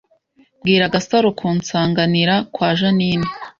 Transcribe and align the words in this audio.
Bwira 0.61 0.93
Gasaro 0.93 1.29
kunsanganira 1.39 2.33
kwa 2.53 2.69
Jeaninne 2.79 3.29